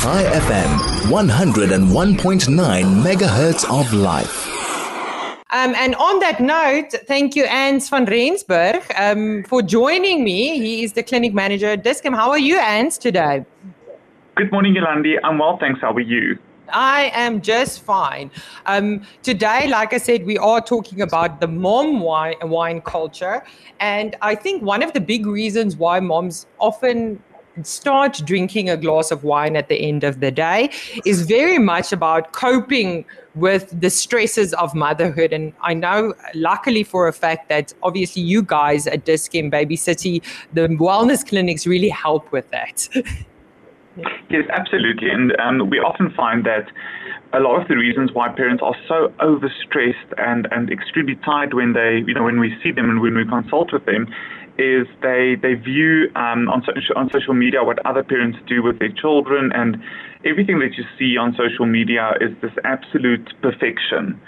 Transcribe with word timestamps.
High 0.00 0.22
FM, 0.22 1.10
101.9 1.10 3.02
megahertz 3.02 3.64
of 3.68 3.92
life. 3.92 4.46
Um, 5.50 5.74
and 5.74 5.96
on 5.96 6.20
that 6.20 6.38
note, 6.40 6.92
thank 7.08 7.34
you, 7.34 7.44
Ernst 7.44 7.90
van 7.90 8.04
Rensburg, 8.04 8.80
um, 8.96 9.42
for 9.48 9.60
joining 9.60 10.22
me. 10.22 10.56
He 10.56 10.84
is 10.84 10.92
the 10.92 11.02
clinic 11.02 11.34
manager 11.34 11.66
at 11.66 11.82
Dis-Chem. 11.82 12.12
How 12.12 12.30
are 12.30 12.38
you, 12.38 12.60
Ernst, 12.60 13.02
today? 13.02 13.44
Good 14.36 14.52
morning, 14.52 14.76
Yolandi. 14.76 15.16
I'm 15.24 15.38
well, 15.38 15.58
thanks. 15.58 15.80
How 15.80 15.92
are 15.92 16.00
you? 16.00 16.38
I 16.72 17.10
am 17.12 17.40
just 17.40 17.82
fine. 17.82 18.30
Um, 18.66 19.02
today, 19.24 19.66
like 19.66 19.92
I 19.92 19.98
said, 19.98 20.24
we 20.24 20.38
are 20.38 20.60
talking 20.60 21.00
about 21.02 21.40
the 21.40 21.48
mom 21.48 21.98
wine, 21.98 22.36
wine 22.42 22.82
culture. 22.82 23.42
And 23.80 24.14
I 24.22 24.36
think 24.36 24.62
one 24.62 24.84
of 24.84 24.92
the 24.92 25.00
big 25.00 25.26
reasons 25.26 25.76
why 25.76 25.98
moms 25.98 26.46
often 26.60 27.20
start 27.66 28.20
drinking 28.24 28.70
a 28.70 28.76
glass 28.76 29.10
of 29.10 29.24
wine 29.24 29.56
at 29.56 29.68
the 29.68 29.76
end 29.76 30.04
of 30.04 30.20
the 30.20 30.30
day 30.30 30.70
is 31.04 31.22
very 31.22 31.58
much 31.58 31.92
about 31.92 32.32
coping 32.32 33.04
with 33.34 33.80
the 33.80 33.90
stresses 33.90 34.52
of 34.54 34.74
motherhood. 34.74 35.32
And 35.32 35.52
I 35.62 35.74
know, 35.74 36.14
luckily, 36.34 36.82
for 36.82 37.08
a 37.08 37.12
fact 37.12 37.48
that 37.48 37.72
obviously 37.82 38.22
you 38.22 38.42
guys 38.42 38.86
at 38.86 39.04
Dis-Chem 39.04 39.50
Baby 39.50 39.76
City, 39.76 40.22
the 40.52 40.68
wellness 40.68 41.26
clinics 41.26 41.66
really 41.66 41.90
help 41.90 42.30
with 42.32 42.50
that. 42.50 42.88
Yes, 44.30 44.44
absolutely. 44.50 45.10
And 45.10 45.34
um, 45.40 45.70
we 45.70 45.80
often 45.80 46.12
find 46.12 46.46
that 46.46 46.70
a 47.32 47.40
lot 47.40 47.60
of 47.60 47.68
the 47.68 47.76
reasons 47.76 48.12
why 48.12 48.28
parents 48.28 48.62
are 48.62 48.76
so 48.86 49.12
overstressed 49.20 50.12
and, 50.18 50.46
and 50.50 50.70
extremely 50.70 51.16
tired 51.16 51.52
when 51.52 51.72
they, 51.72 52.02
you 52.06 52.14
know, 52.14 52.22
when 52.22 52.38
we 52.38 52.56
see 52.62 52.70
them 52.70 52.88
and 52.88 53.00
when 53.00 53.16
we 53.16 53.26
consult 53.26 53.72
with 53.72 53.84
them 53.86 54.06
is 54.58 54.86
they, 55.02 55.36
they 55.40 55.54
view 55.54 56.10
um, 56.16 56.48
on, 56.48 56.62
social, 56.66 56.96
on 56.96 57.08
social 57.12 57.34
media 57.34 57.62
what 57.62 57.84
other 57.86 58.02
parents 58.02 58.38
do 58.46 58.62
with 58.62 58.78
their 58.78 58.92
children 58.92 59.52
and 59.54 59.78
everything 60.24 60.58
that 60.58 60.76
you 60.76 60.84
see 60.98 61.16
on 61.16 61.34
social 61.36 61.66
media 61.66 62.12
is 62.20 62.30
this 62.42 62.52
absolute 62.64 63.32
perfection. 63.40 64.20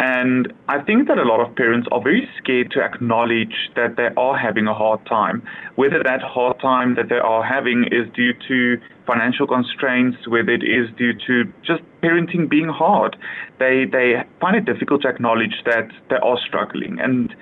And 0.00 0.52
I 0.68 0.80
think 0.82 1.08
that 1.08 1.18
a 1.18 1.24
lot 1.24 1.40
of 1.40 1.56
parents 1.56 1.88
are 1.90 2.00
very 2.00 2.28
scared 2.38 2.70
to 2.72 2.80
acknowledge 2.80 3.70
that 3.74 3.96
they 3.96 4.08
are 4.16 4.38
having 4.38 4.68
a 4.68 4.74
hard 4.74 5.04
time. 5.06 5.42
Whether 5.74 6.02
that 6.04 6.22
hard 6.22 6.60
time 6.60 6.94
that 6.94 7.08
they 7.08 7.16
are 7.18 7.42
having 7.42 7.84
is 7.90 8.06
due 8.14 8.32
to 8.46 8.80
financial 9.06 9.46
constraints, 9.48 10.18
whether 10.28 10.50
it 10.50 10.62
is 10.62 10.88
due 10.96 11.14
to 11.26 11.52
just 11.66 11.82
parenting 12.00 12.48
being 12.48 12.68
hard, 12.68 13.16
they, 13.58 13.86
they 13.90 14.22
find 14.40 14.54
it 14.54 14.66
difficult 14.66 15.02
to 15.02 15.08
acknowledge 15.08 15.64
that 15.64 15.88
they 16.10 16.16
are 16.22 16.38
struggling. 16.46 17.00
And 17.00 17.34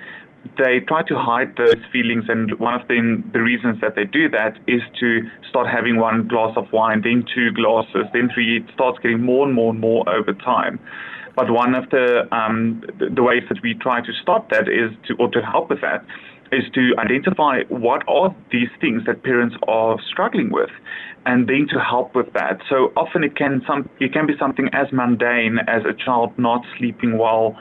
they 0.57 0.79
try 0.87 1.03
to 1.03 1.15
hide 1.15 1.55
those 1.57 1.81
feelings, 1.91 2.25
and 2.29 2.57
one 2.59 2.79
of 2.79 2.87
the, 2.87 3.23
the 3.33 3.41
reasons 3.41 3.81
that 3.81 3.95
they 3.95 4.05
do 4.05 4.29
that 4.29 4.57
is 4.67 4.81
to 4.99 5.21
start 5.49 5.67
having 5.67 5.97
one 5.97 6.27
glass 6.27 6.53
of 6.55 6.71
wine, 6.71 7.01
then 7.03 7.25
two 7.33 7.51
glasses, 7.51 8.05
then 8.13 8.29
three. 8.33 8.57
It 8.57 8.63
starts 8.73 8.99
getting 8.99 9.21
more 9.21 9.45
and 9.45 9.53
more 9.53 9.71
and 9.71 9.79
more 9.79 10.07
over 10.09 10.33
time. 10.33 10.79
But 11.35 11.51
one 11.51 11.75
of 11.75 11.89
the, 11.91 12.27
um, 12.35 12.83
the, 12.97 13.21
ways 13.21 13.43
that 13.49 13.61
we 13.61 13.75
try 13.75 14.01
to 14.01 14.11
stop 14.23 14.49
that 14.49 14.67
is 14.67 14.89
to, 15.07 15.15
or 15.19 15.29
to 15.29 15.41
help 15.41 15.69
with 15.69 15.81
that, 15.81 16.03
is 16.51 16.63
to 16.73 16.95
identify 16.97 17.61
what 17.69 18.03
are 18.07 18.35
these 18.51 18.69
things 18.81 19.03
that 19.05 19.21
parents 19.21 19.55
are 19.67 19.97
struggling 20.09 20.51
with, 20.51 20.71
and 21.27 21.47
then 21.47 21.67
to 21.69 21.79
help 21.79 22.15
with 22.15 22.31
that. 22.33 22.59
So 22.69 22.91
often 22.95 23.23
it 23.23 23.35
can 23.35 23.61
some 23.67 23.89
it 23.99 24.13
can 24.13 24.25
be 24.25 24.33
something 24.39 24.69
as 24.73 24.87
mundane 24.91 25.59
as 25.67 25.83
a 25.85 25.93
child 25.93 26.33
not 26.39 26.61
sleeping 26.77 27.17
well, 27.17 27.55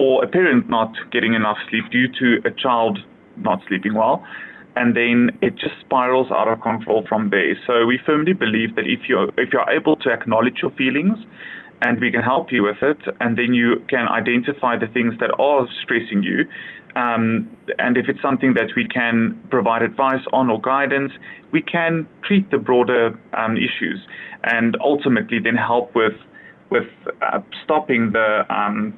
or 0.00 0.24
a 0.24 0.28
parent 0.28 0.70
not 0.70 0.92
getting 1.12 1.34
enough 1.34 1.58
sleep 1.68 1.84
due 1.90 2.08
to 2.20 2.48
a 2.48 2.50
child 2.50 2.98
not 3.36 3.60
sleeping 3.68 3.94
well. 3.94 4.24
And 4.76 4.96
then 4.96 5.36
it 5.42 5.56
just 5.56 5.74
spirals 5.80 6.28
out 6.30 6.48
of 6.48 6.62
control 6.62 7.04
from 7.06 7.28
there. 7.28 7.54
So 7.66 7.84
we 7.84 7.98
firmly 8.06 8.32
believe 8.32 8.76
that 8.76 8.86
if 8.86 9.00
you're 9.08 9.28
if 9.36 9.52
you're 9.52 9.68
able 9.68 9.96
to 9.96 10.10
acknowledge 10.10 10.58
your 10.62 10.70
feelings 10.70 11.18
and 11.82 12.00
we 12.00 12.10
can 12.10 12.22
help 12.22 12.52
you 12.52 12.62
with 12.62 12.80
it. 12.82 12.98
And 13.20 13.36
then 13.36 13.52
you 13.52 13.82
can 13.88 14.06
identify 14.08 14.78
the 14.78 14.86
things 14.86 15.14
that 15.20 15.30
are 15.38 15.68
stressing 15.82 16.22
you. 16.22 16.38
Um, 16.96 17.48
and 17.78 17.96
if 17.96 18.08
it's 18.08 18.22
something 18.22 18.54
that 18.54 18.70
we 18.76 18.86
can 18.88 19.40
provide 19.50 19.82
advice 19.82 20.24
on 20.32 20.50
or 20.50 20.60
guidance, 20.60 21.12
we 21.52 21.62
can 21.62 22.06
treat 22.24 22.50
the 22.50 22.58
broader 22.58 23.18
um, 23.36 23.56
issues 23.56 24.00
and 24.44 24.76
ultimately 24.80 25.38
then 25.42 25.56
help 25.56 25.94
with 25.94 26.16
with 26.70 26.88
uh, 27.20 27.40
stopping 27.64 28.12
the, 28.12 28.44
um, 28.48 28.96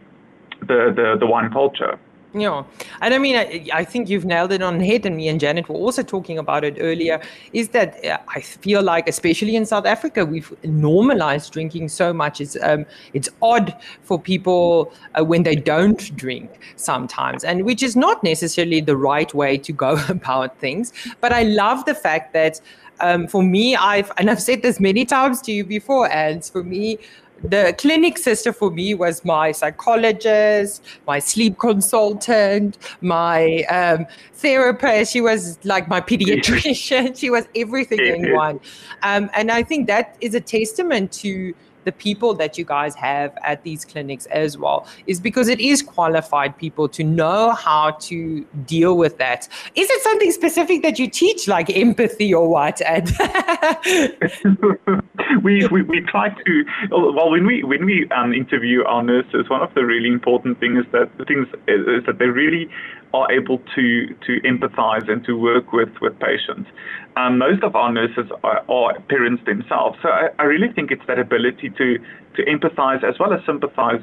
the 0.66 0.92
the 0.94 1.16
the 1.20 1.26
wine 1.26 1.50
culture. 1.50 1.98
Yeah. 2.34 2.64
And 3.02 3.12
I 3.12 3.18
mean, 3.18 3.36
I, 3.36 3.68
I, 3.74 3.84
think 3.84 4.08
you've 4.08 4.24
nailed 4.24 4.52
it 4.52 4.62
on 4.62 4.78
the 4.78 4.86
head, 4.86 5.04
and 5.04 5.16
me 5.16 5.28
and 5.28 5.38
Janet 5.38 5.68
were 5.68 5.76
also 5.76 6.02
talking 6.02 6.38
about 6.38 6.64
it 6.64 6.78
earlier. 6.80 7.20
Is 7.52 7.68
that 7.70 8.02
uh, 8.04 8.18
I 8.28 8.40
feel 8.40 8.82
like, 8.82 9.06
especially 9.06 9.54
in 9.54 9.66
South 9.66 9.84
Africa, 9.84 10.24
we've 10.24 10.52
normalized 10.64 11.52
drinking 11.52 11.90
so 11.90 12.12
much. 12.12 12.40
It's, 12.40 12.56
um, 12.62 12.86
it's 13.12 13.28
odd 13.42 13.76
for 14.02 14.18
people 14.18 14.92
uh, 15.18 15.24
when 15.24 15.42
they 15.42 15.56
don't 15.56 16.14
drink 16.16 16.58
sometimes, 16.76 17.44
and 17.44 17.64
which 17.64 17.82
is 17.82 17.96
not 17.96 18.24
necessarily 18.24 18.80
the 18.80 18.96
right 18.96 19.32
way 19.34 19.58
to 19.58 19.72
go 19.72 19.98
about 20.08 20.58
things. 20.58 20.92
But 21.20 21.32
I 21.32 21.42
love 21.42 21.84
the 21.84 21.94
fact 21.94 22.32
that. 22.32 22.60
Um, 23.00 23.26
for 23.26 23.42
me, 23.42 23.74
I've 23.74 24.12
and 24.16 24.30
I've 24.30 24.40
said 24.40 24.62
this 24.62 24.78
many 24.78 25.04
times 25.04 25.40
to 25.42 25.52
you 25.52 25.64
before, 25.64 26.08
and 26.12 26.44
for 26.44 26.62
me, 26.62 26.98
the 27.42 27.74
clinic 27.78 28.18
sister 28.18 28.52
for 28.52 28.70
me 28.70 28.94
was 28.94 29.24
my 29.24 29.52
psychologist, 29.52 30.82
my 31.06 31.18
sleep 31.18 31.58
consultant, 31.58 32.78
my 33.00 33.62
um, 33.64 34.06
therapist. 34.34 35.12
She 35.12 35.20
was 35.20 35.58
like 35.64 35.88
my 35.88 36.00
pediatrician. 36.00 37.16
she 37.18 37.30
was 37.30 37.46
everything 37.54 38.00
in 38.00 38.34
one. 38.34 38.60
Um, 39.02 39.30
and 39.34 39.50
I 39.50 39.62
think 39.62 39.86
that 39.88 40.16
is 40.20 40.34
a 40.34 40.40
testament 40.40 41.12
to 41.12 41.54
the 41.84 41.92
people 41.92 42.34
that 42.34 42.58
you 42.58 42.64
guys 42.64 42.94
have 42.94 43.36
at 43.42 43.62
these 43.62 43.84
clinics 43.84 44.26
as 44.26 44.58
well 44.58 44.86
is 45.06 45.20
because 45.20 45.48
it 45.48 45.60
is 45.60 45.82
qualified 45.82 46.56
people 46.58 46.88
to 46.88 47.04
know 47.04 47.52
how 47.52 47.92
to 47.92 48.44
deal 48.66 48.96
with 48.96 49.18
that. 49.18 49.48
Is 49.74 49.90
it 49.90 50.02
something 50.02 50.30
specific 50.32 50.82
that 50.82 50.98
you 50.98 51.08
teach, 51.08 51.48
like 51.48 51.70
empathy 51.70 52.32
or 52.32 52.48
what? 52.48 52.80
we, 55.42 55.66
we 55.66 55.82
we 55.82 56.00
try 56.00 56.28
to 56.28 56.64
well 56.90 57.30
when 57.30 57.46
we 57.46 57.62
when 57.62 57.84
we 57.84 58.08
um, 58.10 58.32
interview 58.32 58.84
our 58.84 59.02
nurses, 59.02 59.48
one 59.48 59.62
of 59.62 59.72
the 59.74 59.84
really 59.84 60.08
important 60.08 60.58
things 60.60 60.84
that 60.92 61.10
things 61.26 61.48
is, 61.68 61.86
is 61.86 62.06
that 62.06 62.18
they 62.18 62.26
really 62.26 62.68
are 63.14 63.30
able 63.30 63.58
to 63.74 64.14
to 64.26 64.40
empathize 64.42 65.08
and 65.10 65.24
to 65.24 65.38
work 65.38 65.72
with 65.72 65.90
with 66.00 66.18
patients. 66.18 66.70
Um, 67.16 67.38
most 67.38 67.62
of 67.62 67.76
our 67.76 67.92
nurses 67.92 68.30
are, 68.42 68.64
are 68.70 69.00
parents 69.02 69.44
themselves, 69.44 69.98
so 70.02 70.08
I, 70.08 70.28
I, 70.38 70.44
really 70.44 70.72
think 70.72 70.90
it's 70.90 71.06
that 71.08 71.18
ability 71.18 71.68
to 71.70 71.98
to 72.36 72.44
empathize 72.44 73.04
as 73.04 73.18
well 73.20 73.32
as 73.34 73.40
sympathize 73.44 74.02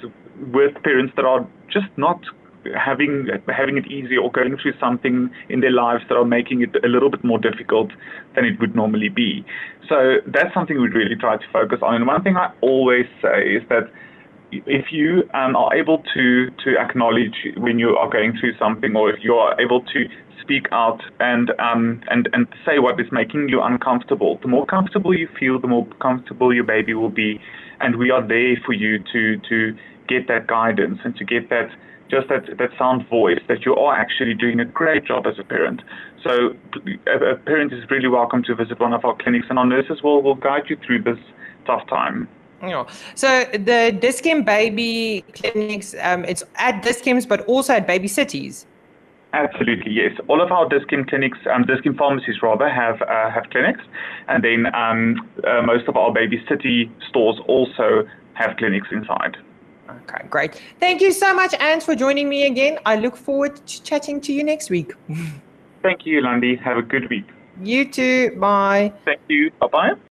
with 0.53 0.75
parents 0.83 1.13
that 1.15 1.25
are 1.25 1.47
just 1.71 1.87
not 1.97 2.21
having 2.75 3.27
having 3.47 3.77
it 3.77 3.87
easy 3.87 4.17
or 4.17 4.31
going 4.31 4.57
through 4.57 4.73
something 4.79 5.29
in 5.49 5.61
their 5.61 5.71
lives 5.71 6.03
that 6.09 6.15
are 6.15 6.25
making 6.25 6.61
it 6.61 6.75
a 6.83 6.87
little 6.87 7.09
bit 7.09 7.23
more 7.23 7.39
difficult 7.39 7.91
than 8.35 8.45
it 8.45 8.59
would 8.59 8.75
normally 8.75 9.09
be. 9.09 9.45
So 9.87 10.17
that's 10.27 10.53
something 10.53 10.79
we 10.79 10.87
really 10.89 11.15
try 11.15 11.37
to 11.37 11.45
focus 11.51 11.79
on. 11.81 11.95
And 11.95 12.05
one 12.05 12.21
thing 12.21 12.37
I 12.37 12.51
always 12.61 13.05
say 13.21 13.55
is 13.55 13.63
that 13.69 13.89
if 14.51 14.91
you 14.91 15.23
um, 15.33 15.55
are 15.55 15.73
able 15.75 16.03
to 16.13 16.49
to 16.63 16.77
acknowledge 16.79 17.35
when 17.57 17.79
you 17.79 17.95
are 17.97 18.09
going 18.09 18.33
through 18.39 18.57
something, 18.57 18.95
or 18.95 19.09
if 19.09 19.23
you 19.23 19.33
are 19.35 19.59
able 19.59 19.81
to 19.81 20.05
speak 20.41 20.67
out 20.71 21.01
and 21.19 21.51
um, 21.59 22.01
and 22.09 22.29
and 22.33 22.47
say 22.65 22.79
what 22.79 22.99
is 22.99 23.07
making 23.11 23.49
you 23.49 23.61
uncomfortable, 23.61 24.39
the 24.41 24.47
more 24.47 24.65
comfortable 24.65 25.15
you 25.15 25.27
feel, 25.39 25.59
the 25.59 25.67
more 25.67 25.85
comfortable 26.01 26.53
your 26.53 26.63
baby 26.63 26.93
will 26.93 27.09
be, 27.09 27.39
and 27.79 27.97
we 27.97 28.09
are 28.09 28.25
there 28.27 28.55
for 28.65 28.73
you 28.73 28.99
to 29.11 29.37
to 29.49 29.77
get 30.07 30.27
that 30.27 30.47
guidance 30.47 30.99
and 31.03 31.15
to 31.15 31.23
get 31.23 31.49
that 31.49 31.69
just 32.09 32.27
that 32.29 32.45
that 32.57 32.69
sound 32.77 33.07
voice 33.07 33.39
that 33.47 33.65
you 33.65 33.75
are 33.75 33.95
actually 33.95 34.33
doing 34.33 34.59
a 34.59 34.65
great 34.65 35.05
job 35.05 35.27
as 35.27 35.37
a 35.37 35.43
parent. 35.43 35.81
So 36.23 36.55
a, 37.07 37.33
a 37.33 37.37
parent 37.37 37.71
is 37.71 37.83
really 37.89 38.09
welcome 38.09 38.41
to 38.43 38.55
visit 38.55 38.79
one 38.79 38.93
of 38.93 39.05
our 39.05 39.15
clinics, 39.15 39.47
and 39.49 39.59
our 39.59 39.65
nurses 39.65 40.01
will 40.03 40.23
will 40.23 40.35
guide 40.35 40.63
you 40.69 40.77
through 40.85 41.03
this 41.03 41.19
tough 41.67 41.87
time. 41.87 42.27
Yeah. 42.61 42.85
So 43.15 43.45
the 43.53 43.97
Dis-Chem 43.99 44.43
baby 44.43 45.23
clinics, 45.33 45.95
um, 46.01 46.25
it's 46.25 46.43
at 46.55 46.83
Dis-Chem's, 46.83 47.25
but 47.25 47.41
also 47.45 47.73
at 47.73 47.87
baby 47.87 48.07
cities. 48.07 48.65
Absolutely, 49.33 49.91
yes. 49.91 50.11
All 50.27 50.41
of 50.41 50.51
our 50.51 50.67
Dis-Chem 50.67 51.05
clinics, 51.05 51.37
um, 51.53 51.65
pharmacies 51.97 52.41
rather, 52.41 52.67
have 52.67 53.01
uh, 53.03 53.29
have 53.29 53.43
clinics, 53.51 53.81
and 54.27 54.43
then 54.43 54.73
um, 54.73 55.29
uh, 55.47 55.61
most 55.61 55.87
of 55.87 55.95
our 55.95 56.11
baby 56.11 56.43
city 56.49 56.91
stores 57.09 57.39
also 57.47 58.07
have 58.33 58.57
clinics 58.57 58.87
inside. 58.91 59.37
Okay, 59.89 60.27
great. 60.29 60.61
Thank 60.79 61.01
you 61.01 61.11
so 61.11 61.33
much, 61.33 61.53
Anne, 61.59 61.81
for 61.81 61.95
joining 61.95 62.27
me 62.27 62.45
again. 62.45 62.79
I 62.85 62.95
look 62.95 63.15
forward 63.15 63.55
to 63.55 63.83
chatting 63.83 64.19
to 64.21 64.33
you 64.33 64.43
next 64.43 64.69
week. 64.69 64.93
Thank 65.83 66.05
you, 66.05 66.21
Landy. 66.21 66.55
Have 66.55 66.77
a 66.77 66.81
good 66.81 67.09
week. 67.09 67.25
You 67.61 67.89
too. 67.89 68.35
Bye. 68.39 68.93
Thank 69.05 69.21
you. 69.27 69.51
Bye 69.59 69.67
bye. 69.67 70.08